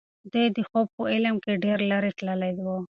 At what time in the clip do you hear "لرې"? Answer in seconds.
1.91-2.11